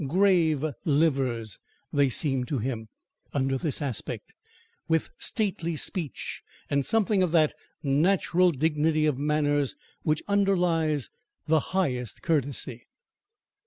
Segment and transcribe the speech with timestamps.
[0.07, 1.59] "Grave livers,"
[1.93, 2.87] they seemed to him,
[3.35, 4.33] under this aspect,
[4.87, 11.11] with stately speech, and something of that natural dignity of manners, which underlies
[11.45, 12.87] the highest courtesy.